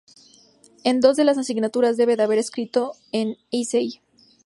[0.83, 4.01] En dos de las asignaturas debe haber escrito un essay.